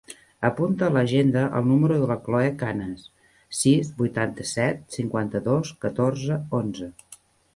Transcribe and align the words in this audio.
Apunta 0.47 0.85
a 0.85 0.93
l'agenda 0.93 1.41
el 1.57 1.67
número 1.71 1.97
de 2.03 2.07
la 2.11 2.15
Cloè 2.27 2.47
Canas: 2.63 3.03
sis, 3.59 3.91
vuitanta-set, 4.01 4.81
cinquanta-dos, 4.97 5.75
catorze, 5.85 6.41
onze. 6.61 6.89